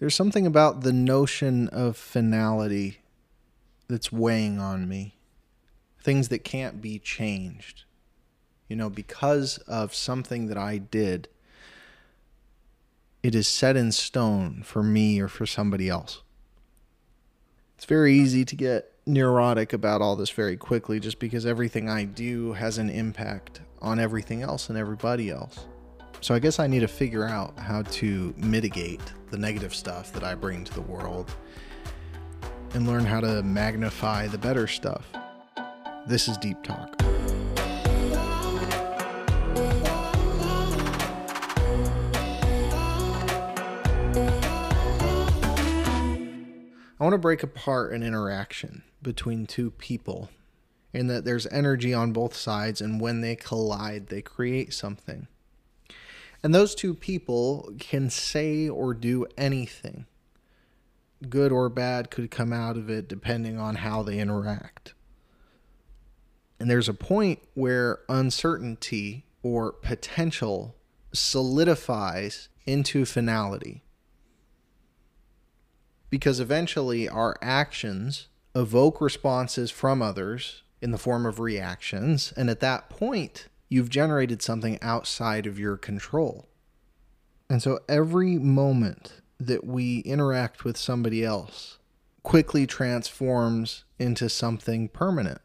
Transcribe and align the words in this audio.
There's 0.00 0.14
something 0.14 0.46
about 0.46 0.80
the 0.80 0.94
notion 0.94 1.68
of 1.68 1.94
finality 1.94 3.00
that's 3.86 4.10
weighing 4.10 4.58
on 4.58 4.88
me. 4.88 5.18
Things 6.02 6.30
that 6.30 6.42
can't 6.42 6.80
be 6.80 6.98
changed. 6.98 7.84
You 8.66 8.76
know, 8.76 8.88
because 8.88 9.58
of 9.68 9.94
something 9.94 10.46
that 10.46 10.56
I 10.56 10.78
did, 10.78 11.28
it 13.22 13.34
is 13.34 13.46
set 13.46 13.76
in 13.76 13.92
stone 13.92 14.62
for 14.62 14.82
me 14.82 15.20
or 15.20 15.28
for 15.28 15.44
somebody 15.44 15.90
else. 15.90 16.22
It's 17.76 17.84
very 17.84 18.14
easy 18.14 18.46
to 18.46 18.56
get 18.56 18.94
neurotic 19.04 19.74
about 19.74 20.00
all 20.00 20.16
this 20.16 20.30
very 20.30 20.56
quickly 20.56 20.98
just 20.98 21.18
because 21.18 21.44
everything 21.44 21.90
I 21.90 22.04
do 22.04 22.54
has 22.54 22.78
an 22.78 22.88
impact 22.88 23.60
on 23.82 24.00
everything 24.00 24.40
else 24.40 24.70
and 24.70 24.78
everybody 24.78 25.28
else. 25.28 25.66
So 26.22 26.34
I 26.34 26.38
guess 26.38 26.58
I 26.58 26.66
need 26.66 26.80
to 26.80 26.88
figure 26.88 27.24
out 27.24 27.58
how 27.58 27.80
to 27.82 28.34
mitigate 28.36 29.00
the 29.30 29.38
negative 29.38 29.74
stuff 29.74 30.12
that 30.12 30.22
I 30.22 30.34
bring 30.34 30.64
to 30.64 30.74
the 30.74 30.82
world 30.82 31.34
and 32.74 32.86
learn 32.86 33.06
how 33.06 33.20
to 33.20 33.42
magnify 33.42 34.26
the 34.26 34.36
better 34.36 34.66
stuff. 34.66 35.06
This 36.06 36.28
is 36.28 36.36
Deep 36.36 36.62
Talk. 36.62 36.94
I 46.98 47.04
want 47.04 47.14
to 47.14 47.18
break 47.18 47.42
apart 47.42 47.94
an 47.94 48.02
interaction 48.02 48.82
between 49.00 49.46
two 49.46 49.70
people 49.70 50.28
in 50.92 51.06
that 51.06 51.24
there's 51.24 51.46
energy 51.46 51.94
on 51.94 52.12
both 52.12 52.36
sides, 52.36 52.82
and 52.82 53.00
when 53.00 53.22
they 53.22 53.36
collide, 53.36 54.08
they 54.08 54.20
create 54.20 54.74
something. 54.74 55.26
And 56.42 56.54
those 56.54 56.74
two 56.74 56.94
people 56.94 57.72
can 57.78 58.08
say 58.10 58.68
or 58.68 58.94
do 58.94 59.26
anything. 59.36 60.06
Good 61.28 61.52
or 61.52 61.68
bad 61.68 62.10
could 62.10 62.30
come 62.30 62.52
out 62.52 62.76
of 62.76 62.88
it 62.88 63.08
depending 63.08 63.58
on 63.58 63.76
how 63.76 64.02
they 64.02 64.18
interact. 64.18 64.94
And 66.58 66.70
there's 66.70 66.88
a 66.88 66.94
point 66.94 67.40
where 67.54 68.00
uncertainty 68.08 69.26
or 69.42 69.72
potential 69.72 70.76
solidifies 71.12 72.48
into 72.66 73.04
finality 73.04 73.82
because 76.10 76.40
eventually 76.40 77.08
our 77.08 77.36
actions 77.40 78.28
evoke 78.54 79.00
responses 79.00 79.70
from 79.70 80.02
others 80.02 80.62
in 80.82 80.90
the 80.90 80.98
form 80.98 81.24
of 81.24 81.38
reactions. 81.38 82.32
And 82.36 82.50
at 82.50 82.60
that 82.60 82.90
point, 82.90 83.48
you've 83.70 83.88
generated 83.88 84.42
something 84.42 84.78
outside 84.82 85.46
of 85.46 85.58
your 85.58 85.78
control. 85.78 86.48
And 87.48 87.62
so 87.62 87.78
every 87.88 88.36
moment 88.36 89.22
that 89.38 89.64
we 89.64 90.00
interact 90.00 90.64
with 90.64 90.76
somebody 90.76 91.24
else 91.24 91.78
quickly 92.22 92.66
transforms 92.66 93.84
into 93.98 94.28
something 94.28 94.88
permanent. 94.88 95.40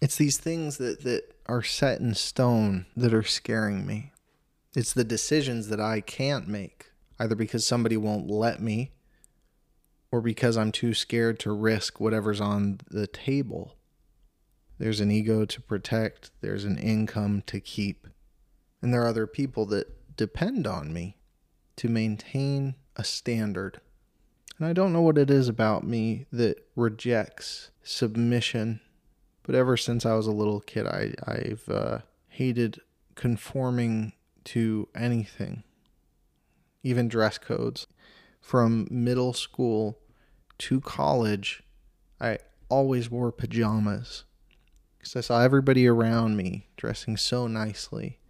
It's 0.00 0.16
these 0.16 0.38
things 0.38 0.78
that, 0.78 1.04
that 1.04 1.36
are 1.46 1.62
set 1.62 2.00
in 2.00 2.14
stone 2.14 2.86
that 2.96 3.14
are 3.14 3.22
scaring 3.22 3.86
me. 3.86 4.12
It's 4.74 4.92
the 4.92 5.04
decisions 5.04 5.68
that 5.68 5.80
I 5.80 6.00
can't 6.00 6.48
make, 6.48 6.86
either 7.20 7.36
because 7.36 7.64
somebody 7.64 7.96
won't 7.96 8.28
let 8.28 8.60
me 8.60 8.92
or 10.10 10.20
because 10.20 10.56
I'm 10.56 10.72
too 10.72 10.94
scared 10.94 11.38
to 11.40 11.52
risk 11.52 12.00
whatever's 12.00 12.40
on 12.40 12.80
the 12.90 13.06
table. 13.06 13.76
There's 14.82 14.98
an 14.98 15.12
ego 15.12 15.44
to 15.44 15.60
protect, 15.60 16.32
there's 16.40 16.64
an 16.64 16.76
income 16.76 17.44
to 17.46 17.60
keep, 17.60 18.08
and 18.82 18.92
there 18.92 19.02
are 19.02 19.06
other 19.06 19.28
people 19.28 19.64
that 19.66 20.16
depend 20.16 20.66
on 20.66 20.92
me 20.92 21.18
to 21.76 21.88
maintain 21.88 22.74
a 22.96 23.04
standard. 23.04 23.80
And 24.58 24.66
I 24.66 24.72
don't 24.72 24.92
know 24.92 25.02
what 25.02 25.18
it 25.18 25.30
is 25.30 25.48
about 25.48 25.86
me 25.86 26.26
that 26.32 26.66
rejects 26.74 27.70
submission, 27.84 28.80
but 29.44 29.54
ever 29.54 29.76
since 29.76 30.04
I 30.04 30.14
was 30.14 30.26
a 30.26 30.32
little 30.32 30.58
kid, 30.58 30.88
I, 30.88 31.14
I've 31.28 31.68
uh, 31.68 31.98
hated 32.30 32.80
conforming 33.14 34.14
to 34.46 34.88
anything, 34.96 35.62
even 36.82 37.06
dress 37.06 37.38
codes. 37.38 37.86
From 38.40 38.88
middle 38.90 39.32
school 39.32 40.00
to 40.58 40.80
college, 40.80 41.62
I 42.20 42.38
always 42.68 43.12
wore 43.12 43.30
pajamas 43.30 44.24
because 45.02 45.16
I 45.16 45.20
saw 45.20 45.40
everybody 45.40 45.88
around 45.88 46.36
me 46.36 46.68
dressing 46.76 47.16
so 47.16 47.48
nicely. 47.48 48.20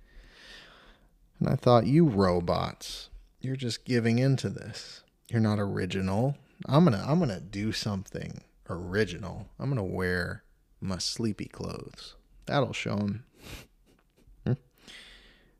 And 1.38 1.46
I 1.46 1.54
thought, 1.54 1.86
you 1.86 2.06
robots, 2.06 3.10
you're 3.42 3.56
just 3.56 3.84
giving 3.84 4.18
into 4.18 4.48
this. 4.48 5.02
You're 5.28 5.42
not 5.42 5.58
original. 5.58 6.38
I'm 6.66 6.86
to 6.86 7.04
I'm 7.06 7.20
to 7.28 7.40
do 7.40 7.72
something 7.72 8.40
original. 8.70 9.48
I'm 9.58 9.74
to 9.76 9.82
wear 9.82 10.44
my 10.80 10.96
sleepy 10.96 11.44
clothes. 11.44 12.14
That'll 12.46 12.72
show 12.72 12.96
them. 12.96 13.24
Hmm? 14.46 14.52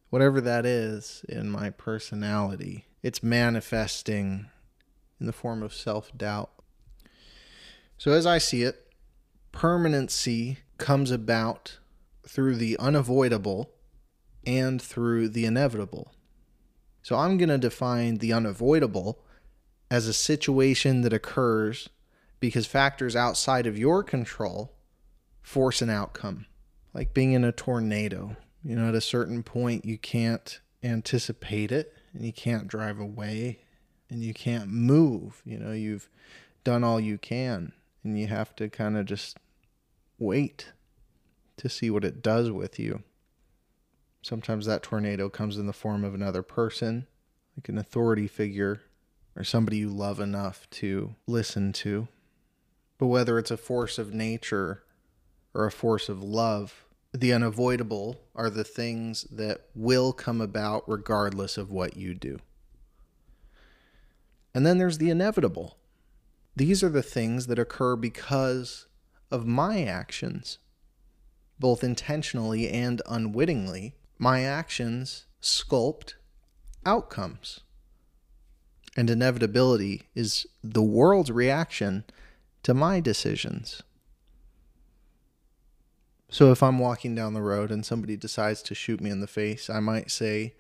Whatever 0.09 0.41
that 0.41 0.65
is 0.65 1.27
in 1.29 1.51
my 1.51 1.69
personality, 1.69 2.87
it's 3.03 3.23
manifesting 3.23 4.47
in 5.21 5.27
the 5.27 5.33
form 5.33 5.63
of 5.63 5.75
self 5.75 6.17
doubt. 6.17 6.51
So, 7.99 8.13
as 8.13 8.25
I 8.25 8.39
see 8.39 8.63
it, 8.63 8.89
permanency 9.53 10.59
comes 10.83 11.11
about 11.11 11.79
through 12.27 12.57
the 12.57 12.77
unavoidable 12.79 13.71
and 14.45 14.83
through 14.83 15.29
the 15.29 15.45
inevitable. 15.45 16.13
So, 17.03 17.17
I'm 17.17 17.39
going 17.39 17.49
to 17.49 17.59
define 17.59 18.17
the 18.17 18.33
unavoidable 18.33 19.21
as 19.91 20.07
a 20.07 20.13
situation 20.13 21.03
that 21.03 21.13
occurs 21.13 21.89
because 22.41 22.67
factors 22.67 23.15
outside 23.15 23.67
of 23.67 23.79
your 23.79 24.03
control 24.03 24.73
force 25.41 25.83
an 25.83 25.91
outcome, 25.91 26.47
like 26.93 27.15
being 27.15 27.33
in 27.33 27.45
a 27.45 27.53
tornado. 27.53 28.37
You 28.65 28.77
know, 28.77 28.89
at 28.89 28.95
a 28.95 29.01
certain 29.01 29.43
point, 29.43 29.85
you 29.85 29.99
can't 29.99 30.61
anticipate 30.83 31.71
it 31.71 31.97
and 32.13 32.25
you 32.25 32.33
can't 32.33 32.69
drive 32.69 32.99
away 32.99 33.61
and 34.11 34.23
you 34.23 34.35
can't 34.35 34.69
move. 34.69 35.43
You 35.45 35.59
know, 35.59 35.73
you've 35.73 36.09
done 36.65 36.83
all 36.83 36.99
you 36.99 37.19
can 37.19 37.73
and 38.03 38.19
you 38.19 38.27
have 38.27 38.57
to 38.57 38.69
kind 38.69 38.97
of 38.97 39.07
just 39.07 39.37
wait 40.23 40.73
to 41.57 41.69
see 41.69 41.91
what 41.91 42.05
it 42.05 42.23
does 42.23 42.51
with 42.51 42.79
you. 42.79 43.03
Sometimes 44.23 44.67
that 44.67 44.83
tornado 44.83 45.29
comes 45.29 45.59
in 45.59 45.67
the 45.67 45.73
form 45.73 46.05
of 46.05 46.15
another 46.15 46.43
person, 46.43 47.07
like 47.57 47.69
an 47.69 47.77
authority 47.77 48.27
figure 48.27 48.83
or 49.37 49.45
somebody 49.45 49.79
you 49.79 49.89
love 49.89 50.21
enough 50.21 50.69
to 50.71 51.15
listen 51.27 51.73
to. 51.73 52.09
But 52.99 53.07
whether 53.07 53.39
it's 53.39 53.51
a 53.51 53.57
force 53.57 53.99
of 53.99 54.15
nature 54.15 54.85
or 55.55 55.67
a 55.67 55.73
force 55.73 56.09
of 56.09 56.23
love, 56.23 56.85
the 57.13 57.33
unavoidable 57.33 58.21
are 58.35 58.49
the 58.49 58.65
things 58.65 59.25
that 59.25 59.67
will 59.75 60.13
come 60.13 60.41
about 60.41 60.89
regardless 60.89 61.59
of 61.59 61.71
what 61.71 61.97
you 61.97 62.15
do. 62.15 62.39
And 64.55 64.65
then 64.67 64.79
there's 64.79 64.99
the 64.99 65.11
inevitable. 65.11 65.79
These 66.55 66.83
are 66.83 66.91
the 66.91 67.03
things 67.03 67.47
that 67.47 67.59
occur 67.59 67.97
because 67.97 68.87
of 69.33 69.47
my 69.47 69.83
actions, 69.83 70.59
both 71.59 71.83
intentionally 71.83 72.69
and 72.69 73.01
unwittingly. 73.09 73.95
My 74.19 74.45
actions 74.45 75.25
sculpt 75.41 76.15
outcomes. 76.87 77.61
And 78.95 79.09
inevitability 79.09 80.03
is 80.15 80.47
the 80.63 80.83
world's 80.83 81.31
reaction 81.31 82.05
to 82.63 82.75
my 82.75 83.01
decisions. 83.01 83.83
So 86.29 86.53
if 86.53 86.63
I'm 86.63 86.79
walking 86.79 87.15
down 87.15 87.35
the 87.35 87.43
road 87.43 87.71
and 87.71 87.85
somebody 87.85 88.17
decides 88.17 88.63
to 88.63 88.75
shoot 88.75 89.01
me 89.01 89.11
in 89.11 89.21
the 89.21 89.27
face, 89.27 89.69
I 89.69 89.81
might 89.81 90.11
say 90.11 90.55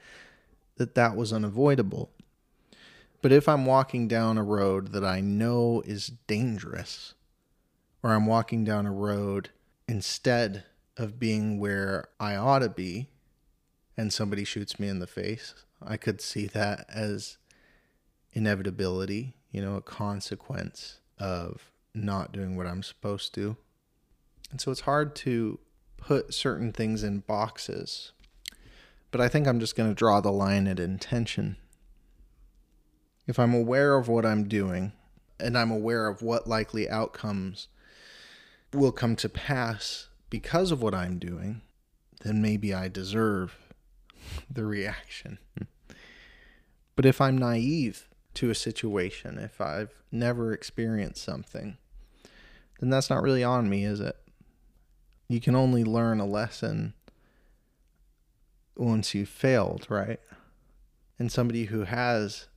that 0.77 0.95
that 0.95 1.15
was 1.15 1.33
unavoidable. 1.33 2.11
But 3.21 3.33
if 3.33 3.49
I'm 3.49 3.67
walking 3.67 4.09
down 4.09 4.37
a 4.37 4.43
road 4.43 4.89
that 4.93 5.05
I 5.05 5.21
know 5.21 5.83
is 5.87 6.09
dangerous, 6.27 7.15
or 8.03 8.13
I'm 8.13 8.27
walking 8.27 8.65
down 8.65 8.87
a 8.87 8.93
road 8.93 9.51
instead 9.87 10.65
of 10.97 11.19
being 11.19 11.59
where 11.59 12.09
I 12.19 12.37
ought 12.37 12.61
to 12.61 12.69
be, 12.69 13.09
and 13.97 14.13
somebody 14.13 14.45
shoots 14.45 14.81
me 14.81 14.89
in 14.89 14.99
the 14.99 15.07
face, 15.07 15.55
I 15.81 15.97
could 15.97 16.21
see 16.21 16.47
that 16.49 16.87
as 16.89 17.39
inevitability, 18.33 19.35
you 19.51 19.61
know, 19.61 19.77
a 19.77 19.83
consequence 19.83 21.01
of 21.19 21.71
not 21.95 22.33
doing 22.33 22.57
what 22.57 22.67
I'm 22.67 22.83
supposed 22.83 23.35
to. 23.35 23.57
And 24.51 24.61
so 24.61 24.71
it's 24.71 24.81
hard 24.81 25.15
to 25.17 25.59
put 25.97 26.35
certain 26.35 26.73
things 26.73 27.03
in 27.03 27.21
boxes. 27.21 28.13
But 29.11 29.21
I 29.21 29.29
think 29.29 29.47
I'm 29.47 29.61
just 29.61 29.77
going 29.77 29.91
to 29.91 29.95
draw 29.95 30.21
the 30.21 30.33
line 30.33 30.67
at 30.67 30.81
intention 30.81 31.57
if 33.27 33.39
I'm 33.39 33.55
aware 33.55 33.97
of 33.97 34.09
what 34.09 34.27
I'm 34.27 34.49
doing 34.49 34.93
and 35.39 35.57
I'm 35.57 35.71
aware 35.71 36.09
of 36.09 36.23
what 36.23 36.47
likely 36.47 36.89
outcomes 36.89 37.69
will 38.73 38.93
come 38.93 39.17
to 39.17 39.29
pass 39.29 40.09
because 40.31 40.71
of 40.71 40.83
what 40.83 40.95
I'm 40.95 41.19
doing, 41.19 41.63
then 42.23 42.41
maybe 42.41 42.73
I 42.73 42.89
deserve 42.89 43.59
the 44.51 44.65
reaction. 44.65 45.39
but 46.97 47.05
if 47.05 47.21
I'm 47.21 47.37
naive 47.37 48.09
to 48.35 48.51
a 48.51 48.55
situation, 48.55 49.39
if 49.39 49.61
I've 49.61 49.93
never 50.11 50.53
experienced 50.53 51.23
something, 51.23 51.77
then 52.81 52.91
that's 52.91 53.11
not 53.11 53.23
really 53.23 53.45
on 53.45 53.69
me, 53.69 53.85
is 53.85 54.01
it? 54.01 54.17
You 55.29 55.41
can 55.41 55.55
only 55.55 55.85
learn 55.85 56.21
a 56.21 56.27
lesson 56.27 56.95
once 58.77 59.15
you've 59.15 59.29
failed, 59.29 59.87
right? 59.89 60.21
And 61.19 61.31
somebody 61.31 61.67
who 61.67 61.85
has 61.85 62.49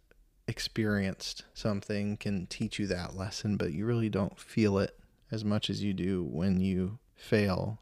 experienced 0.48 1.44
something 1.54 2.18
can 2.18 2.48
teach 2.48 2.80
you 2.80 2.88
that 2.88 3.16
lesson, 3.16 3.58
but 3.58 3.74
you 3.74 3.86
really 3.86 4.10
don't 4.10 4.40
feel 4.40 4.78
it 4.78 4.98
as 5.32 5.44
much 5.44 5.70
as 5.70 5.84
you 5.84 5.94
do 5.94 6.24
when 6.24 6.60
you 6.60 7.00
fail. 7.16 7.80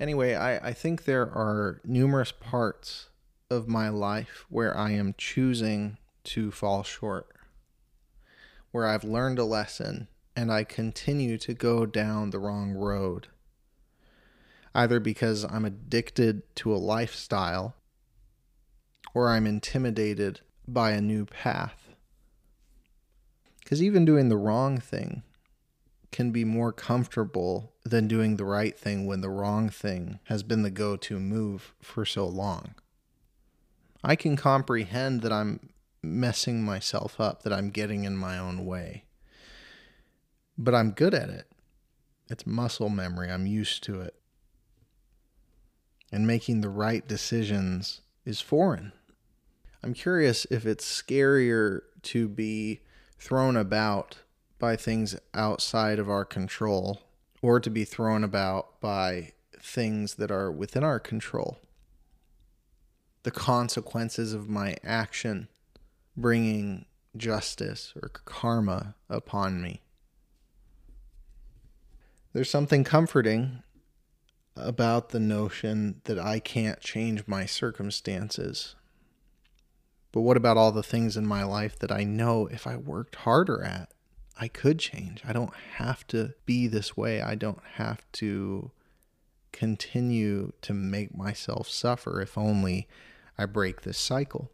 Anyway, 0.00 0.34
I, 0.34 0.68
I 0.68 0.72
think 0.72 1.04
there 1.04 1.22
are 1.22 1.80
numerous 1.84 2.32
parts 2.32 3.08
of 3.50 3.68
my 3.68 3.88
life 3.88 4.46
where 4.48 4.76
I 4.76 4.90
am 4.92 5.14
choosing 5.16 5.98
to 6.24 6.50
fall 6.50 6.82
short, 6.82 7.28
where 8.70 8.86
I've 8.86 9.04
learned 9.04 9.38
a 9.38 9.44
lesson 9.44 10.08
and 10.34 10.50
I 10.50 10.64
continue 10.64 11.38
to 11.38 11.54
go 11.54 11.86
down 11.86 12.30
the 12.30 12.38
wrong 12.38 12.72
road. 12.72 13.28
Either 14.74 14.98
because 14.98 15.44
I'm 15.44 15.66
addicted 15.66 16.42
to 16.56 16.74
a 16.74 16.76
lifestyle 16.76 17.74
or 19.14 19.28
I'm 19.28 19.46
intimidated 19.46 20.40
by 20.66 20.92
a 20.92 21.00
new 21.00 21.26
path. 21.26 21.81
Because 23.72 23.82
even 23.82 24.04
doing 24.04 24.28
the 24.28 24.36
wrong 24.36 24.76
thing 24.76 25.22
can 26.10 26.30
be 26.30 26.44
more 26.44 26.74
comfortable 26.74 27.72
than 27.84 28.06
doing 28.06 28.36
the 28.36 28.44
right 28.44 28.78
thing 28.78 29.06
when 29.06 29.22
the 29.22 29.30
wrong 29.30 29.70
thing 29.70 30.18
has 30.24 30.42
been 30.42 30.60
the 30.60 30.70
go 30.70 30.94
to 30.98 31.18
move 31.18 31.72
for 31.80 32.04
so 32.04 32.26
long. 32.26 32.74
I 34.04 34.14
can 34.14 34.36
comprehend 34.36 35.22
that 35.22 35.32
I'm 35.32 35.70
messing 36.02 36.62
myself 36.62 37.18
up, 37.18 37.44
that 37.44 37.52
I'm 37.54 37.70
getting 37.70 38.04
in 38.04 38.14
my 38.14 38.36
own 38.36 38.66
way. 38.66 39.04
But 40.58 40.74
I'm 40.74 40.90
good 40.90 41.14
at 41.14 41.30
it. 41.30 41.46
It's 42.28 42.46
muscle 42.46 42.90
memory. 42.90 43.30
I'm 43.30 43.46
used 43.46 43.82
to 43.84 44.02
it. 44.02 44.16
And 46.12 46.26
making 46.26 46.60
the 46.60 46.68
right 46.68 47.08
decisions 47.08 48.02
is 48.26 48.42
foreign. 48.42 48.92
I'm 49.82 49.94
curious 49.94 50.46
if 50.50 50.66
it's 50.66 50.84
scarier 50.84 51.80
to 52.02 52.28
be 52.28 52.82
thrown 53.22 53.56
about 53.56 54.18
by 54.58 54.74
things 54.74 55.16
outside 55.32 56.00
of 56.00 56.10
our 56.10 56.24
control 56.24 57.02
or 57.40 57.60
to 57.60 57.70
be 57.70 57.84
thrown 57.84 58.24
about 58.24 58.80
by 58.80 59.30
things 59.60 60.14
that 60.14 60.32
are 60.32 60.50
within 60.50 60.82
our 60.82 60.98
control. 60.98 61.56
The 63.22 63.30
consequences 63.30 64.32
of 64.32 64.48
my 64.48 64.76
action 64.82 65.46
bringing 66.16 66.84
justice 67.16 67.92
or 67.94 68.08
karma 68.08 68.96
upon 69.08 69.62
me. 69.62 69.82
There's 72.32 72.50
something 72.50 72.82
comforting 72.82 73.62
about 74.56 75.10
the 75.10 75.20
notion 75.20 76.00
that 76.04 76.18
I 76.18 76.40
can't 76.40 76.80
change 76.80 77.28
my 77.28 77.46
circumstances. 77.46 78.74
But 80.12 80.20
what 80.20 80.36
about 80.36 80.58
all 80.58 80.72
the 80.72 80.82
things 80.82 81.16
in 81.16 81.26
my 81.26 81.42
life 81.42 81.78
that 81.78 81.90
I 81.90 82.04
know 82.04 82.46
if 82.46 82.66
I 82.66 82.76
worked 82.76 83.16
harder 83.16 83.64
at, 83.64 83.90
I 84.38 84.48
could 84.48 84.78
change? 84.78 85.22
I 85.26 85.32
don't 85.32 85.54
have 85.76 86.06
to 86.08 86.34
be 86.44 86.66
this 86.66 86.96
way. 86.96 87.22
I 87.22 87.34
don't 87.34 87.62
have 87.74 88.04
to 88.12 88.70
continue 89.52 90.52
to 90.62 90.74
make 90.74 91.16
myself 91.16 91.68
suffer 91.68 92.20
if 92.20 92.36
only 92.36 92.88
I 93.38 93.46
break 93.46 93.82
this 93.82 93.98
cycle. 93.98 94.50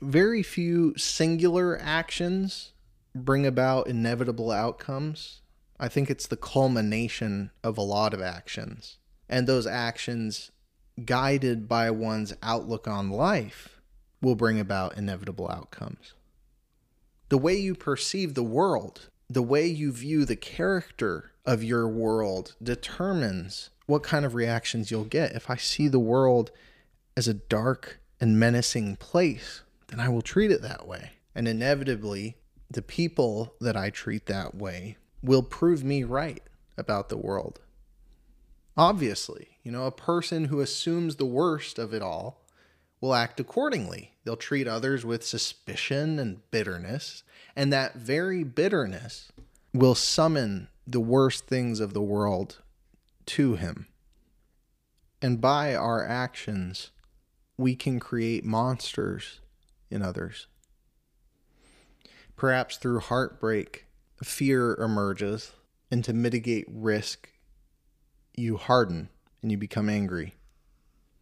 Very 0.00 0.42
few 0.42 0.96
singular 0.96 1.78
actions 1.80 2.72
bring 3.14 3.44
about 3.44 3.88
inevitable 3.88 4.50
outcomes. 4.50 5.42
I 5.78 5.88
think 5.88 6.10
it's 6.10 6.26
the 6.26 6.36
culmination 6.36 7.50
of 7.64 7.76
a 7.76 7.82
lot 7.82 8.14
of 8.14 8.22
actions. 8.22 8.98
And 9.28 9.46
those 9.46 9.66
actions 9.66 10.50
guided 11.04 11.68
by 11.68 11.90
one's 11.90 12.34
outlook 12.42 12.86
on 12.86 13.10
life, 13.10 13.80
will 14.20 14.34
bring 14.34 14.60
about 14.60 14.96
inevitable 14.96 15.48
outcomes. 15.50 16.14
The 17.28 17.38
way 17.38 17.56
you 17.56 17.74
perceive 17.74 18.34
the 18.34 18.42
world, 18.42 19.08
the 19.28 19.42
way 19.42 19.66
you 19.66 19.92
view 19.92 20.24
the 20.24 20.36
character 20.36 21.30
of 21.46 21.64
your 21.64 21.88
world 21.88 22.54
determines 22.62 23.70
what 23.86 24.02
kind 24.02 24.24
of 24.24 24.34
reactions 24.34 24.90
you'll 24.90 25.04
get. 25.04 25.32
If 25.32 25.48
I 25.48 25.56
see 25.56 25.88
the 25.88 25.98
world 25.98 26.50
as 27.16 27.28
a 27.28 27.34
dark 27.34 28.00
and 28.20 28.38
menacing 28.38 28.96
place, 28.96 29.62
then 29.88 30.00
I 30.00 30.08
will 30.08 30.22
treat 30.22 30.50
it 30.50 30.62
that 30.62 30.86
way. 30.86 31.12
And 31.34 31.48
inevitably, 31.48 32.36
the 32.70 32.82
people 32.82 33.54
that 33.60 33.76
I 33.76 33.90
treat 33.90 34.26
that 34.26 34.54
way 34.54 34.96
will 35.22 35.42
prove 35.42 35.82
me 35.82 36.04
right 36.04 36.42
about 36.76 37.08
the 37.08 37.16
world. 37.16 37.60
Obviously, 38.80 39.58
you 39.62 39.70
know, 39.70 39.84
a 39.84 39.92
person 39.92 40.46
who 40.46 40.60
assumes 40.60 41.16
the 41.16 41.26
worst 41.26 41.78
of 41.78 41.92
it 41.92 42.00
all 42.00 42.46
will 42.98 43.14
act 43.14 43.38
accordingly. 43.38 44.14
They'll 44.24 44.38
treat 44.38 44.66
others 44.66 45.04
with 45.04 45.22
suspicion 45.22 46.18
and 46.18 46.50
bitterness, 46.50 47.22
and 47.54 47.70
that 47.74 47.96
very 47.96 48.42
bitterness 48.42 49.30
will 49.74 49.94
summon 49.94 50.68
the 50.86 50.98
worst 50.98 51.46
things 51.46 51.78
of 51.78 51.92
the 51.92 52.00
world 52.00 52.62
to 53.26 53.56
him. 53.56 53.86
And 55.20 55.42
by 55.42 55.74
our 55.74 56.02
actions, 56.02 56.90
we 57.58 57.76
can 57.76 58.00
create 58.00 58.46
monsters 58.46 59.40
in 59.90 60.00
others. 60.00 60.46
Perhaps 62.34 62.78
through 62.78 63.00
heartbreak, 63.00 63.84
fear 64.24 64.74
emerges, 64.76 65.52
and 65.90 66.02
to 66.02 66.14
mitigate 66.14 66.64
risk, 66.66 67.28
you 68.40 68.56
harden 68.56 69.08
and 69.42 69.50
you 69.50 69.58
become 69.58 69.88
angry. 69.88 70.34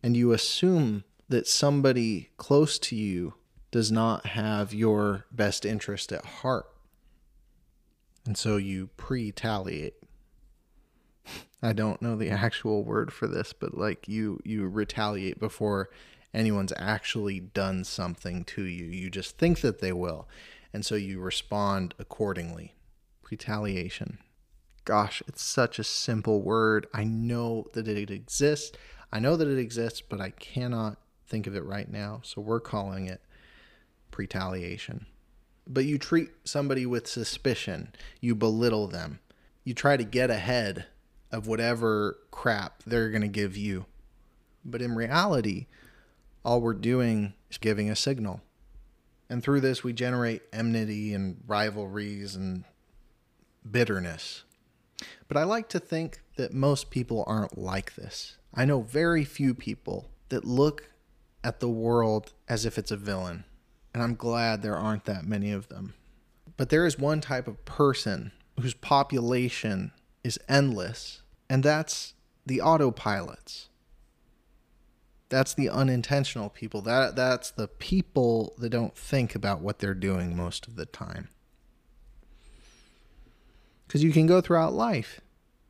And 0.02 0.16
you 0.16 0.32
assume 0.32 1.04
that 1.28 1.46
somebody 1.46 2.30
close 2.36 2.78
to 2.78 2.96
you 2.96 3.34
does 3.70 3.92
not 3.92 4.26
have 4.26 4.72
your 4.72 5.26
best 5.30 5.66
interest 5.66 6.12
at 6.12 6.24
heart. 6.24 6.66
And 8.24 8.36
so 8.36 8.56
you 8.56 8.88
pre-taliate. 8.96 9.94
I 11.62 11.72
don't 11.72 12.00
know 12.00 12.16
the 12.16 12.30
actual 12.30 12.84
word 12.84 13.12
for 13.12 13.26
this, 13.26 13.52
but 13.52 13.76
like 13.76 14.08
you 14.08 14.40
you 14.44 14.66
retaliate 14.66 15.40
before 15.40 15.90
anyone's 16.32 16.72
actually 16.76 17.40
done 17.40 17.84
something 17.84 18.44
to 18.44 18.62
you. 18.62 18.86
You 18.86 19.10
just 19.10 19.38
think 19.38 19.60
that 19.60 19.80
they 19.80 19.92
will. 19.92 20.28
And 20.72 20.84
so 20.84 20.94
you 20.94 21.20
respond 21.20 21.94
accordingly. 21.98 22.74
Retaliation 23.30 24.18
gosh, 24.88 25.22
it's 25.28 25.42
such 25.42 25.78
a 25.78 25.84
simple 25.84 26.40
word. 26.40 26.86
I 26.94 27.04
know 27.04 27.66
that 27.74 27.86
it 27.86 28.10
exists. 28.10 28.74
I 29.12 29.18
know 29.18 29.36
that 29.36 29.46
it 29.46 29.58
exists, 29.58 30.00
but 30.00 30.18
I 30.18 30.30
cannot 30.30 30.96
think 31.26 31.46
of 31.46 31.54
it 31.54 31.66
right 31.66 31.92
now. 31.92 32.22
So 32.24 32.40
we're 32.40 32.58
calling 32.58 33.06
it 33.06 33.20
pretaliation. 34.10 35.04
But 35.66 35.84
you 35.84 35.98
treat 35.98 36.30
somebody 36.44 36.86
with 36.86 37.06
suspicion, 37.06 37.92
you 38.22 38.34
belittle 38.34 38.86
them, 38.86 39.18
you 39.62 39.74
try 39.74 39.98
to 39.98 40.04
get 40.04 40.30
ahead 40.30 40.86
of 41.30 41.46
whatever 41.46 42.16
crap 42.30 42.82
they're 42.84 43.10
going 43.10 43.20
to 43.20 43.28
give 43.28 43.58
you. 43.58 43.84
But 44.64 44.80
in 44.80 44.94
reality, 44.94 45.66
all 46.46 46.62
we're 46.62 46.72
doing 46.72 47.34
is 47.50 47.58
giving 47.58 47.90
a 47.90 47.94
signal. 47.94 48.40
And 49.28 49.42
through 49.42 49.60
this, 49.60 49.84
we 49.84 49.92
generate 49.92 50.44
enmity 50.50 51.12
and 51.12 51.42
rivalries 51.46 52.34
and 52.34 52.64
bitterness. 53.70 54.44
But 55.28 55.36
I 55.36 55.44
like 55.44 55.68
to 55.70 55.78
think 55.78 56.20
that 56.36 56.52
most 56.52 56.90
people 56.90 57.24
aren't 57.26 57.58
like 57.58 57.94
this. 57.94 58.36
I 58.54 58.64
know 58.64 58.80
very 58.80 59.24
few 59.24 59.54
people 59.54 60.10
that 60.28 60.44
look 60.44 60.90
at 61.44 61.60
the 61.60 61.68
world 61.68 62.32
as 62.48 62.64
if 62.64 62.78
it's 62.78 62.90
a 62.90 62.96
villain, 62.96 63.44
and 63.94 64.02
I'm 64.02 64.14
glad 64.14 64.62
there 64.62 64.76
aren't 64.76 65.04
that 65.04 65.24
many 65.24 65.52
of 65.52 65.68
them. 65.68 65.94
But 66.56 66.70
there 66.70 66.86
is 66.86 66.98
one 66.98 67.20
type 67.20 67.46
of 67.46 67.64
person 67.64 68.32
whose 68.60 68.74
population 68.74 69.92
is 70.24 70.38
endless, 70.48 71.22
and 71.48 71.62
that's 71.62 72.14
the 72.44 72.58
autopilots. 72.58 73.68
That's 75.28 75.54
the 75.54 75.68
unintentional 75.68 76.48
people. 76.48 76.80
That 76.80 77.14
that's 77.14 77.50
the 77.50 77.68
people 77.68 78.54
that 78.58 78.70
don't 78.70 78.96
think 78.96 79.34
about 79.34 79.60
what 79.60 79.78
they're 79.78 79.94
doing 79.94 80.34
most 80.36 80.66
of 80.66 80.76
the 80.76 80.86
time. 80.86 81.28
Because 83.88 84.04
you 84.04 84.12
can 84.12 84.26
go 84.26 84.40
throughout 84.40 84.74
life 84.74 85.20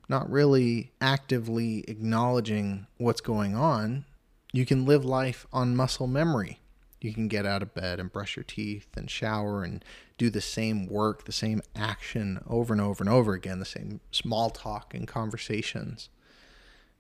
not 0.09 0.31
really 0.31 0.91
actively 1.01 1.85
acknowledging 1.87 2.87
what's 2.97 3.21
going 3.21 3.55
on. 3.55 4.05
You 4.53 4.65
can 4.65 4.87
live 4.87 5.05
life 5.05 5.47
on 5.53 5.77
muscle 5.77 6.07
memory. 6.07 6.61
You 7.01 7.13
can 7.13 7.29
get 7.29 7.47
out 7.47 7.63
of 7.63 7.75
bed 7.75 8.01
and 8.01 8.13
brush 8.13 8.35
your 8.35 8.45
teeth 8.45 8.89
and 8.97 9.09
shower 9.09 9.63
and 9.63 9.85
do 10.17 10.31
the 10.31 10.41
same 10.41 10.87
work, 10.87 11.25
the 11.25 11.33
same 11.33 11.63
action 11.77 12.43
over 12.49 12.73
and 12.73 12.81
over 12.81 13.05
and 13.05 13.11
over 13.11 13.35
again, 13.35 13.61
the 13.61 13.65
same 13.65 14.01
small 14.11 14.51
talk 14.51 14.95
and 14.95 15.07
conversations. 15.07 16.09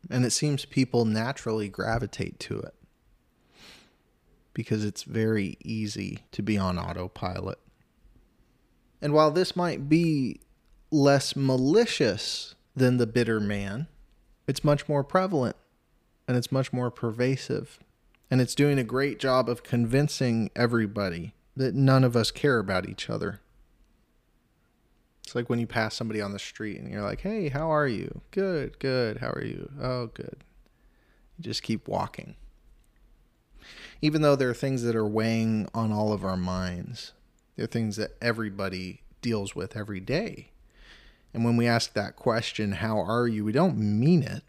And 0.08 0.25
it 0.25 0.30
seems 0.30 0.64
people 0.66 1.04
naturally 1.04 1.68
gravitate 1.68 2.38
to 2.40 2.60
it 2.60 2.75
because 4.54 4.84
it's 4.84 5.02
very 5.02 5.56
easy 5.64 6.20
to 6.32 6.42
be 6.42 6.56
on 6.56 6.78
autopilot. 6.78 7.58
And 9.00 9.12
while 9.12 9.30
this 9.30 9.56
might 9.56 9.88
be 9.88 10.40
less 10.90 11.37
malicious 11.37 12.54
than 12.75 12.97
the 12.97 13.07
bitter 13.07 13.40
man, 13.40 13.87
it's 14.47 14.64
much 14.64 14.88
more 14.88 15.04
prevalent 15.04 15.57
and 16.26 16.37
it's 16.37 16.52
much 16.52 16.73
more 16.73 16.90
pervasive. 16.90 17.78
And 18.30 18.40
it's 18.40 18.54
doing 18.54 18.78
a 18.78 18.85
great 18.85 19.18
job 19.18 19.49
of 19.49 19.62
convincing 19.62 20.50
everybody 20.54 21.33
that 21.57 21.75
none 21.75 22.04
of 22.04 22.14
us 22.14 22.30
care 22.30 22.59
about 22.59 22.88
each 22.88 23.09
other. 23.09 23.40
It's 25.25 25.35
like 25.35 25.50
when 25.50 25.59
you 25.59 25.66
pass 25.66 25.95
somebody 25.95 26.21
on 26.21 26.33
the 26.33 26.38
street 26.38 26.78
and 26.78 26.90
you're 26.90 27.02
like, 27.02 27.23
hey, 27.23 27.49
how 27.49 27.71
are 27.71 27.87
you? 27.87 28.21
Good, 28.30 28.78
good. 28.78 29.18
How 29.18 29.30
are 29.30 29.45
you? 29.45 29.71
Oh, 29.80 30.07
good. 30.07 30.45
You 31.37 31.45
just 31.45 31.62
keep 31.62 31.88
walking. 31.88 32.35
Even 34.00 34.23
though 34.23 34.37
there 34.37 34.50
are 34.50 34.54
things 34.54 34.83
that 34.85 34.97
are 34.97 35.07
weighing 35.07 35.68
on 35.75 35.92
all 35.92 36.12
of 36.12 36.25
our 36.25 36.37
minds, 36.37 37.12
there 37.57 37.64
are 37.64 37.68
things 37.68 37.97
that 37.97 38.12
everybody 38.23 39.02
deals 39.21 39.54
with 39.54 39.76
every 39.76 40.00
day. 40.00 40.50
And 41.35 41.44
when 41.44 41.56
we 41.56 41.66
ask 41.66 41.92
that 41.92 42.16
question, 42.16 42.73
how 42.73 42.99
are 42.99 43.28
you? 43.28 43.44
We 43.44 43.52
don't 43.52 43.76
mean 43.76 44.23
it. 44.23 44.42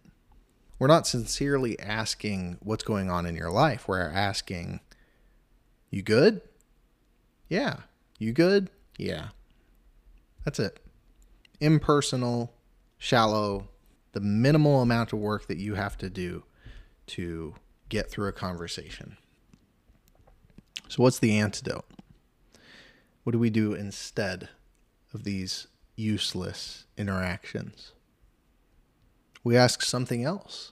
We're 0.80 0.88
not 0.88 1.08
sincerely 1.08 1.78
asking 1.80 2.58
what's 2.62 2.84
going 2.84 3.10
on 3.10 3.26
in 3.26 3.36
your 3.36 3.52
life. 3.52 3.88
We're 3.88 4.10
asking, 4.10 4.80
you 5.90 6.02
good? 6.02 6.42
Yeah. 7.50 7.78
You 8.18 8.32
good? 8.32 8.70
Yeah. 8.98 9.30
That's 10.46 10.60
it. 10.60 10.80
Impersonal, 11.60 12.54
shallow, 12.98 13.68
the 14.14 14.22
minimal 14.22 14.82
amount 14.82 15.12
of 15.12 15.20
work 15.20 15.48
that 15.48 15.58
you 15.58 15.76
have 15.76 15.98
to 15.98 16.10
do 16.10 16.44
to 17.08 17.56
get 17.90 18.10
through 18.10 18.30
a 18.30 18.34
conversation. 18.34 19.18
So, 20.88 21.04
what's 21.04 21.20
the 21.20 21.38
antidote? 21.38 21.86
What 23.24 23.34
do 23.34 23.40
we 23.40 23.50
do 23.50 23.74
instead 23.74 24.50
of 25.14 25.24
these 25.24 25.68
useless 26.00 26.86
interactions? 26.98 27.92
We 29.44 29.58
ask 29.58 29.84
something 29.84 30.24
else. 30.24 30.72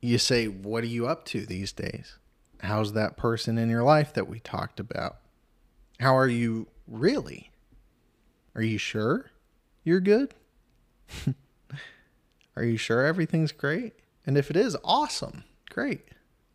You 0.00 0.18
say, 0.18 0.46
What 0.46 0.84
are 0.84 0.88
you 0.88 1.06
up 1.06 1.24
to 1.26 1.46
these 1.46 1.72
days? 1.72 2.18
How's 2.60 2.92
that 2.92 3.16
person 3.16 3.56
in 3.56 3.70
your 3.70 3.84
life 3.84 4.12
that 4.14 4.28
we 4.28 4.40
talked 4.40 4.80
about? 4.80 5.18
How 6.00 6.16
are 6.16 6.28
you 6.28 6.66
really? 6.86 7.50
Are 8.54 8.62
you 8.62 8.78
sure 8.78 9.30
you're 9.84 10.00
good? 10.00 10.34
are 12.56 12.64
you 12.64 12.76
sure 12.76 13.04
everything's 13.04 13.52
great? 13.52 13.94
And 14.26 14.36
if 14.36 14.50
it 14.50 14.56
is, 14.56 14.76
awesome. 14.84 15.44
Great. 15.70 16.08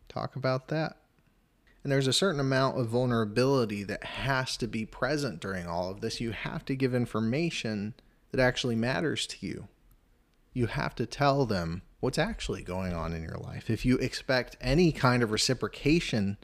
Talk 0.08 0.36
about 0.36 0.68
that. 0.68 0.96
And 1.84 1.92
there's 1.92 2.06
a 2.06 2.14
certain 2.14 2.40
amount 2.40 2.80
of 2.80 2.88
vulnerability 2.88 3.84
that 3.84 4.02
has 4.04 4.56
to 4.56 4.66
be 4.66 4.86
present 4.86 5.38
during 5.38 5.66
all 5.66 5.90
of 5.90 6.00
this. 6.00 6.18
You 6.18 6.32
have 6.32 6.64
to 6.64 6.74
give 6.74 6.94
information 6.94 7.92
that 8.32 8.40
actually 8.40 8.74
matters 8.74 9.26
to 9.28 9.46
you. 9.46 9.68
You 10.54 10.66
have 10.66 10.94
to 10.94 11.04
tell 11.04 11.44
them 11.44 11.82
what's 12.00 12.18
actually 12.18 12.62
going 12.62 12.94
on 12.94 13.12
in 13.12 13.22
your 13.22 13.36
life. 13.36 13.68
If 13.68 13.84
you 13.84 13.98
expect 13.98 14.56
any 14.62 14.92
kind 14.92 15.22
of 15.22 15.30
reciprocation, 15.30 16.38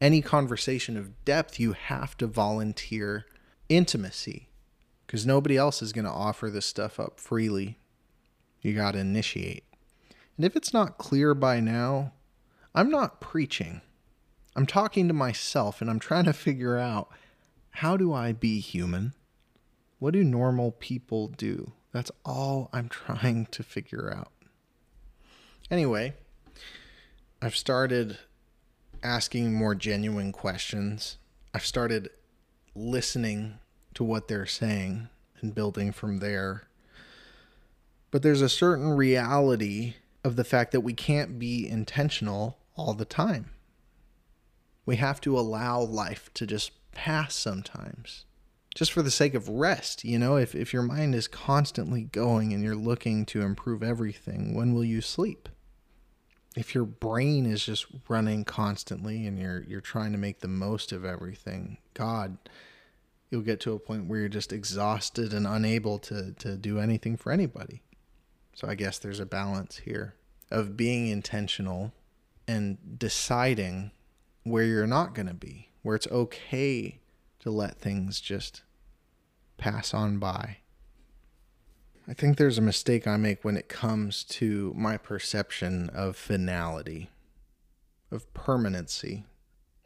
any 0.00 0.22
conversation 0.22 0.96
of 0.96 1.22
depth, 1.26 1.60
you 1.60 1.74
have 1.74 2.16
to 2.16 2.26
volunteer 2.26 3.26
intimacy 3.68 4.48
because 5.06 5.26
nobody 5.26 5.58
else 5.58 5.82
is 5.82 5.92
going 5.92 6.06
to 6.06 6.10
offer 6.10 6.48
this 6.48 6.64
stuff 6.64 6.98
up 6.98 7.20
freely. 7.20 7.78
You 8.62 8.72
got 8.74 8.92
to 8.92 9.00
initiate. 9.00 9.64
And 10.36 10.46
if 10.46 10.56
it's 10.56 10.72
not 10.72 10.96
clear 10.96 11.34
by 11.34 11.60
now, 11.60 12.12
I'm 12.74 12.90
not 12.90 13.20
preaching. 13.20 13.82
I'm 14.56 14.66
talking 14.66 15.08
to 15.08 15.14
myself 15.14 15.80
and 15.80 15.88
I'm 15.88 15.98
trying 15.98 16.24
to 16.24 16.32
figure 16.32 16.76
out 16.76 17.08
how 17.70 17.96
do 17.96 18.12
I 18.12 18.32
be 18.32 18.60
human? 18.60 19.14
What 19.98 20.12
do 20.12 20.24
normal 20.24 20.72
people 20.72 21.28
do? 21.28 21.72
That's 21.92 22.10
all 22.24 22.68
I'm 22.72 22.88
trying 22.90 23.46
to 23.46 23.62
figure 23.62 24.12
out. 24.12 24.32
Anyway, 25.70 26.14
I've 27.40 27.56
started 27.56 28.18
asking 29.02 29.54
more 29.54 29.74
genuine 29.74 30.32
questions. 30.32 31.18
I've 31.54 31.64
started 31.64 32.10
listening 32.74 33.58
to 33.94 34.04
what 34.04 34.28
they're 34.28 34.46
saying 34.46 35.08
and 35.40 35.54
building 35.54 35.92
from 35.92 36.18
there. 36.18 36.64
But 38.10 38.22
there's 38.22 38.42
a 38.42 38.48
certain 38.48 38.90
reality 38.90 39.94
of 40.24 40.36
the 40.36 40.44
fact 40.44 40.72
that 40.72 40.80
we 40.80 40.92
can't 40.92 41.38
be 41.38 41.68
intentional 41.68 42.58
all 42.76 42.94
the 42.94 43.04
time. 43.04 43.50
We 44.86 44.96
have 44.96 45.20
to 45.22 45.38
allow 45.38 45.80
life 45.80 46.30
to 46.34 46.46
just 46.46 46.72
pass 46.92 47.34
sometimes, 47.34 48.24
just 48.74 48.92
for 48.92 49.02
the 49.02 49.10
sake 49.10 49.34
of 49.34 49.48
rest. 49.48 50.04
You 50.04 50.18
know, 50.18 50.36
if, 50.36 50.54
if 50.54 50.72
your 50.72 50.82
mind 50.82 51.14
is 51.14 51.28
constantly 51.28 52.02
going 52.04 52.52
and 52.52 52.62
you're 52.62 52.74
looking 52.74 53.24
to 53.26 53.42
improve 53.42 53.82
everything, 53.82 54.54
when 54.54 54.74
will 54.74 54.84
you 54.84 55.00
sleep? 55.00 55.48
If 56.56 56.74
your 56.74 56.84
brain 56.84 57.46
is 57.46 57.64
just 57.64 57.86
running 58.08 58.44
constantly 58.44 59.26
and 59.26 59.38
you're 59.38 59.62
you're 59.62 59.80
trying 59.80 60.10
to 60.12 60.18
make 60.18 60.40
the 60.40 60.48
most 60.48 60.90
of 60.90 61.04
everything, 61.04 61.78
God, 61.94 62.38
you'll 63.30 63.42
get 63.42 63.60
to 63.60 63.72
a 63.72 63.78
point 63.78 64.06
where 64.06 64.18
you're 64.18 64.28
just 64.28 64.52
exhausted 64.52 65.32
and 65.32 65.46
unable 65.46 66.00
to 66.00 66.32
to 66.32 66.56
do 66.56 66.80
anything 66.80 67.16
for 67.16 67.30
anybody. 67.30 67.82
So 68.54 68.66
I 68.68 68.74
guess 68.74 68.98
there's 68.98 69.20
a 69.20 69.26
balance 69.26 69.76
here 69.78 70.16
of 70.50 70.76
being 70.76 71.06
intentional 71.06 71.92
and 72.48 72.98
deciding 72.98 73.92
where 74.42 74.64
you're 74.64 74.86
not 74.86 75.14
going 75.14 75.28
to 75.28 75.34
be, 75.34 75.70
where 75.82 75.96
it's 75.96 76.06
okay 76.08 77.00
to 77.40 77.50
let 77.50 77.78
things 77.78 78.20
just 78.20 78.62
pass 79.56 79.92
on 79.92 80.18
by. 80.18 80.58
I 82.08 82.14
think 82.14 82.36
there's 82.36 82.58
a 82.58 82.62
mistake 82.62 83.06
I 83.06 83.16
make 83.16 83.44
when 83.44 83.56
it 83.56 83.68
comes 83.68 84.24
to 84.24 84.74
my 84.76 84.96
perception 84.96 85.90
of 85.90 86.16
finality, 86.16 87.10
of 88.10 88.32
permanency. 88.34 89.24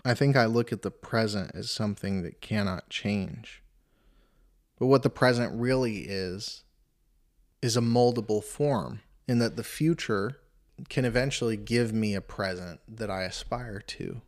I 0.04 0.14
think 0.14 0.36
I 0.36 0.46
look 0.46 0.72
at 0.72 0.82
the 0.82 0.90
present 0.90 1.52
as 1.54 1.70
something 1.70 2.22
that 2.22 2.40
cannot 2.40 2.88
change. 2.88 3.62
But 4.78 4.86
what 4.86 5.02
the 5.02 5.10
present 5.10 5.52
really 5.58 5.98
is, 5.98 6.64
is 7.60 7.76
a 7.76 7.80
moldable 7.82 8.42
form, 8.42 9.00
in 9.26 9.38
that 9.38 9.56
the 9.56 9.64
future 9.64 10.38
can 10.88 11.04
eventually 11.04 11.56
give 11.56 11.92
me 11.92 12.14
a 12.14 12.20
present 12.20 12.80
that 12.88 13.10
I 13.10 13.22
aspire 13.22 13.80
to. 13.80 14.20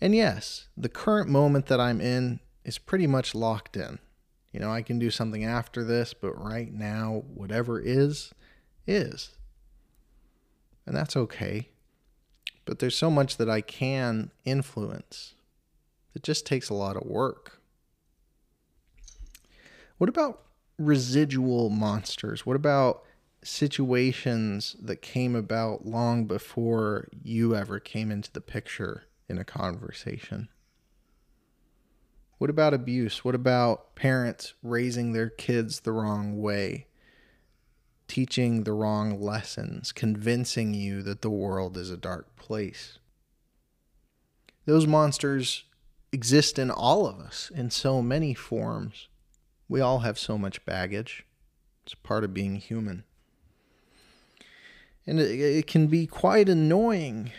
And 0.00 0.14
yes, 0.14 0.68
the 0.76 0.88
current 0.88 1.28
moment 1.28 1.66
that 1.66 1.80
I'm 1.80 2.00
in 2.00 2.40
is 2.64 2.78
pretty 2.78 3.06
much 3.06 3.34
locked 3.34 3.76
in. 3.76 3.98
You 4.52 4.60
know, 4.60 4.70
I 4.70 4.82
can 4.82 4.98
do 4.98 5.10
something 5.10 5.44
after 5.44 5.84
this, 5.84 6.14
but 6.14 6.32
right 6.32 6.72
now, 6.72 7.22
whatever 7.34 7.80
is, 7.80 8.32
is. 8.86 9.36
And 10.86 10.96
that's 10.96 11.16
okay. 11.16 11.68
But 12.64 12.78
there's 12.78 12.96
so 12.96 13.10
much 13.10 13.36
that 13.36 13.50
I 13.50 13.60
can 13.60 14.32
influence. 14.44 15.34
It 16.14 16.22
just 16.22 16.46
takes 16.46 16.68
a 16.68 16.74
lot 16.74 16.96
of 16.96 17.06
work. 17.06 17.60
What 19.98 20.08
about 20.08 20.42
residual 20.78 21.70
monsters? 21.70 22.44
What 22.44 22.56
about 22.56 23.02
situations 23.42 24.76
that 24.80 25.02
came 25.02 25.34
about 25.34 25.86
long 25.86 26.24
before 26.24 27.08
you 27.22 27.54
ever 27.54 27.78
came 27.78 28.10
into 28.10 28.32
the 28.32 28.40
picture? 28.40 29.04
In 29.28 29.38
a 29.38 29.44
conversation? 29.44 30.48
What 32.38 32.50
about 32.50 32.74
abuse? 32.74 33.24
What 33.24 33.34
about 33.34 33.94
parents 33.94 34.54
raising 34.62 35.12
their 35.12 35.30
kids 35.30 35.80
the 35.80 35.92
wrong 35.92 36.40
way, 36.40 36.86
teaching 38.08 38.64
the 38.64 38.72
wrong 38.72 39.20
lessons, 39.20 39.90
convincing 39.90 40.74
you 40.74 41.02
that 41.02 41.22
the 41.22 41.30
world 41.30 41.76
is 41.76 41.90
a 41.90 41.96
dark 41.96 42.36
place? 42.36 42.98
Those 44.66 44.86
monsters 44.86 45.64
exist 46.12 46.58
in 46.58 46.70
all 46.70 47.06
of 47.06 47.20
us 47.20 47.50
in 47.54 47.70
so 47.70 48.02
many 48.02 48.34
forms. 48.34 49.08
We 49.68 49.80
all 49.80 50.00
have 50.00 50.18
so 50.18 50.36
much 50.36 50.64
baggage. 50.64 51.24
It's 51.84 51.94
part 51.94 52.24
of 52.24 52.34
being 52.34 52.56
human. 52.56 53.04
And 55.06 55.20
it, 55.20 55.40
it 55.40 55.66
can 55.66 55.86
be 55.86 56.06
quite 56.06 56.48
annoying 56.48 57.32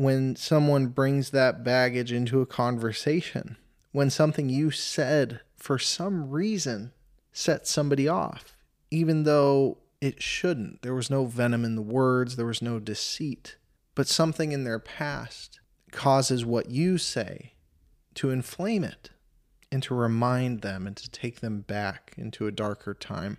when 0.00 0.34
someone 0.34 0.86
brings 0.86 1.28
that 1.28 1.62
baggage 1.62 2.10
into 2.10 2.40
a 2.40 2.46
conversation, 2.46 3.58
when 3.92 4.08
something 4.08 4.48
you 4.48 4.70
said 4.70 5.40
for 5.56 5.78
some 5.78 6.30
reason 6.30 6.90
sets 7.34 7.70
somebody 7.70 8.08
off, 8.08 8.56
even 8.90 9.24
though 9.24 9.76
it 10.00 10.22
shouldn't. 10.22 10.80
There 10.80 10.94
was 10.94 11.10
no 11.10 11.26
venom 11.26 11.66
in 11.66 11.76
the 11.76 11.82
words, 11.82 12.36
there 12.36 12.46
was 12.46 12.62
no 12.62 12.78
deceit, 12.80 13.56
but 13.94 14.08
something 14.08 14.52
in 14.52 14.64
their 14.64 14.78
past 14.78 15.60
causes 15.92 16.46
what 16.46 16.70
you 16.70 16.96
say 16.96 17.52
to 18.14 18.30
inflame 18.30 18.84
it 18.84 19.10
and 19.70 19.82
to 19.82 19.94
remind 19.94 20.62
them 20.62 20.86
and 20.86 20.96
to 20.96 21.10
take 21.10 21.40
them 21.40 21.60
back 21.60 22.14
into 22.16 22.46
a 22.46 22.52
darker 22.52 22.94
time. 22.94 23.36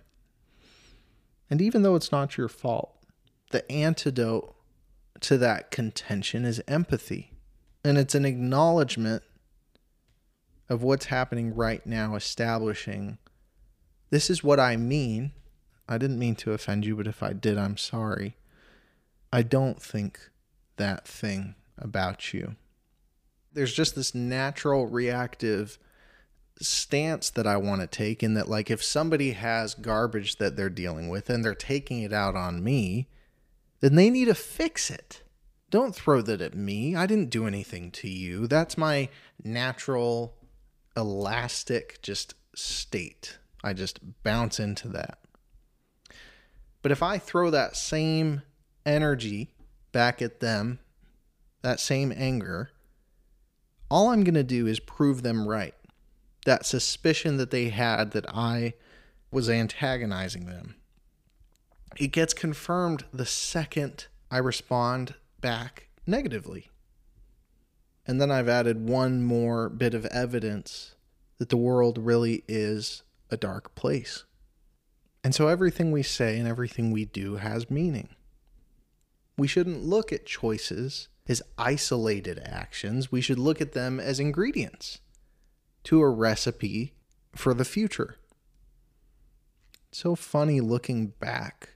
And 1.50 1.60
even 1.60 1.82
though 1.82 1.96
it's 1.96 2.12
not 2.12 2.36
your 2.36 2.48
fault, 2.48 2.96
the 3.50 3.68
antidote 3.68 4.54
to 5.22 5.38
that 5.38 5.70
contention 5.70 6.44
is 6.44 6.62
empathy. 6.68 7.32
And 7.84 7.98
it's 7.98 8.14
an 8.14 8.24
acknowledgement 8.24 9.22
of 10.68 10.82
what's 10.82 11.06
happening 11.06 11.54
right 11.54 11.84
now, 11.86 12.14
establishing 12.14 13.18
this 14.12 14.28
is 14.28 14.44
what 14.44 14.60
I 14.60 14.76
mean. 14.76 15.32
I 15.88 15.96
didn't 15.96 16.18
mean 16.18 16.36
to 16.36 16.52
offend 16.52 16.84
you, 16.84 16.96
but 16.96 17.06
if 17.06 17.22
I 17.22 17.32
did, 17.32 17.56
I'm 17.56 17.78
sorry. 17.78 18.36
I 19.32 19.40
don't 19.40 19.80
think 19.80 20.20
that 20.76 21.08
thing 21.08 21.54
about 21.78 22.34
you. 22.34 22.56
There's 23.54 23.72
just 23.72 23.94
this 23.94 24.14
natural 24.14 24.86
reactive 24.86 25.78
stance 26.60 27.30
that 27.30 27.46
I 27.46 27.56
want 27.56 27.80
to 27.80 27.86
take 27.86 28.22
in 28.22 28.34
that, 28.34 28.50
like, 28.50 28.70
if 28.70 28.84
somebody 28.84 29.32
has 29.32 29.74
garbage 29.74 30.36
that 30.36 30.56
they're 30.56 30.68
dealing 30.68 31.08
with 31.08 31.30
and 31.30 31.42
they're 31.42 31.54
taking 31.54 32.02
it 32.02 32.12
out 32.12 32.36
on 32.36 32.62
me, 32.62 33.08
then 33.82 33.96
they 33.96 34.08
need 34.08 34.26
to 34.26 34.34
fix 34.34 34.90
it. 34.90 35.22
Don't 35.68 35.94
throw 35.94 36.22
that 36.22 36.40
at 36.40 36.54
me. 36.54 36.94
I 36.94 37.06
didn't 37.06 37.30
do 37.30 37.46
anything 37.46 37.90
to 37.92 38.08
you. 38.08 38.46
That's 38.46 38.78
my 38.78 39.08
natural, 39.42 40.34
elastic, 40.96 42.00
just 42.00 42.34
state. 42.54 43.38
I 43.64 43.72
just 43.72 44.22
bounce 44.22 44.60
into 44.60 44.88
that. 44.88 45.18
But 46.80 46.92
if 46.92 47.02
I 47.02 47.18
throw 47.18 47.50
that 47.50 47.76
same 47.76 48.42
energy 48.86 49.50
back 49.90 50.22
at 50.22 50.40
them, 50.40 50.78
that 51.62 51.80
same 51.80 52.12
anger, 52.14 52.70
all 53.90 54.10
I'm 54.10 54.24
going 54.24 54.34
to 54.34 54.44
do 54.44 54.66
is 54.66 54.80
prove 54.80 55.22
them 55.22 55.48
right. 55.48 55.74
That 56.44 56.66
suspicion 56.66 57.36
that 57.36 57.50
they 57.50 57.70
had 57.70 58.12
that 58.12 58.26
I 58.28 58.74
was 59.30 59.50
antagonizing 59.50 60.46
them. 60.46 60.76
It 61.96 62.08
gets 62.08 62.34
confirmed 62.34 63.04
the 63.12 63.26
second 63.26 64.06
I 64.30 64.38
respond 64.38 65.14
back 65.40 65.88
negatively. 66.06 66.70
And 68.06 68.20
then 68.20 68.30
I've 68.30 68.48
added 68.48 68.88
one 68.88 69.22
more 69.22 69.68
bit 69.68 69.94
of 69.94 70.06
evidence 70.06 70.94
that 71.38 71.50
the 71.50 71.56
world 71.56 71.98
really 71.98 72.44
is 72.48 73.02
a 73.30 73.36
dark 73.36 73.74
place. 73.74 74.24
And 75.22 75.34
so 75.34 75.48
everything 75.48 75.92
we 75.92 76.02
say 76.02 76.38
and 76.38 76.48
everything 76.48 76.90
we 76.90 77.04
do 77.04 77.36
has 77.36 77.70
meaning. 77.70 78.08
We 79.36 79.46
shouldn't 79.46 79.84
look 79.84 80.12
at 80.12 80.26
choices 80.26 81.08
as 81.28 81.42
isolated 81.56 82.40
actions, 82.44 83.12
we 83.12 83.20
should 83.20 83.38
look 83.38 83.60
at 83.60 83.72
them 83.72 84.00
as 84.00 84.18
ingredients 84.18 85.00
to 85.84 86.00
a 86.00 86.10
recipe 86.10 86.94
for 87.34 87.54
the 87.54 87.64
future. 87.64 88.16
It's 89.88 89.98
so 89.98 90.14
funny 90.16 90.60
looking 90.60 91.08
back 91.08 91.71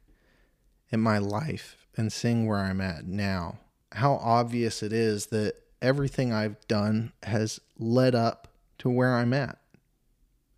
at 0.92 0.98
my 0.98 1.18
life 1.18 1.86
and 1.96 2.12
seeing 2.12 2.46
where 2.46 2.58
I'm 2.58 2.80
at 2.80 3.06
now. 3.06 3.58
How 3.92 4.14
obvious 4.14 4.82
it 4.82 4.92
is 4.92 5.26
that 5.26 5.54
everything 5.80 6.32
I've 6.32 6.66
done 6.68 7.12
has 7.22 7.60
led 7.78 8.14
up 8.14 8.48
to 8.78 8.90
where 8.90 9.14
I'm 9.14 9.32
at. 9.32 9.58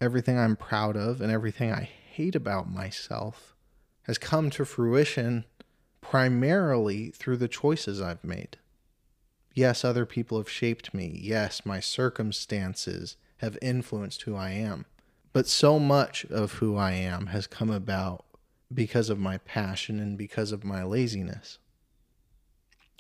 Everything 0.01 0.39
I'm 0.39 0.57
proud 0.57 0.97
of 0.97 1.21
and 1.21 1.33
everything 1.33 1.73
I 1.73 1.83
hate 1.83 2.35
about 2.35 2.71
myself 2.71 3.55
has 4.03 4.19
come 4.19 4.51
to 4.51 4.65
fruition 4.65 5.45
primarily 6.01 7.11
through 7.11 7.37
the 7.37 7.49
choices 7.49 8.01
I've 8.01 8.25
made. 8.25 8.57
Yes, 9.55 9.85
other 9.85 10.07
people 10.07 10.39
have 10.39 10.49
shaped 10.49 10.95
me. 10.95 11.19
Yes, 11.21 11.67
my 11.67 11.81
circumstances 11.81 13.17
have 13.39 13.59
influenced 13.61 14.23
who 14.23 14.37
I 14.37 14.51
am. 14.51 14.87
But 15.33 15.47
so 15.47 15.79
much 15.79 16.25
of 16.27 16.55
who 16.55 16.77
I 16.77 16.93
am 16.93 17.27
has 17.27 17.47
come 17.47 17.71
about 17.71 18.25
because 18.73 19.11
of 19.11 19.19
my 19.19 19.39
passion 19.39 19.99
and 19.99 20.19
because 20.19 20.53
of 20.53 20.65
my 20.65 20.83
laziness. 20.83 21.59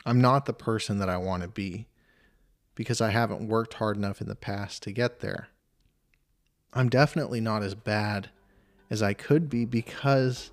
I'm 0.07 0.21
not 0.21 0.47
the 0.47 0.53
person 0.53 0.99
that 0.99 1.09
I 1.09 1.17
want 1.19 1.43
to 1.43 1.49
be 1.49 1.89
because 2.75 3.01
I 3.01 3.11
haven't 3.11 3.49
worked 3.49 3.75
hard 3.75 3.97
enough 3.97 4.21
in 4.21 4.29
the 4.29 4.35
past 4.35 4.83
to 4.85 4.93
get 4.93 5.21
there. 5.21 5.49
I'm 6.73 6.89
definitely 6.89 7.41
not 7.41 7.63
as 7.63 7.75
bad 7.75 8.31
as 8.91 9.02
I 9.02 9.13
could 9.13 9.49
be 9.50 9.65
because 9.65 10.50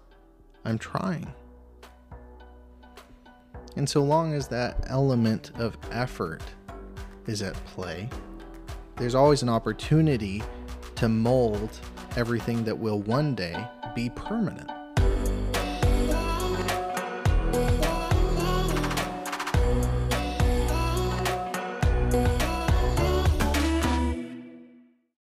I'm 0.65 0.77
trying. 0.77 1.33
And 3.75 3.87
so 3.87 4.01
long 4.01 4.33
as 4.33 4.47
that 4.47 4.85
element 4.87 5.51
of 5.55 5.77
effort 5.91 6.41
is 7.27 7.41
at 7.41 7.53
play, 7.65 8.09
there's 8.97 9.15
always 9.15 9.43
an 9.43 9.49
opportunity 9.49 10.41
to 10.95 11.09
mold 11.09 11.79
everything 12.15 12.63
that 12.63 12.77
will 12.77 13.01
one 13.01 13.35
day 13.35 13.55
be 13.93 14.09
permanent. 14.09 14.71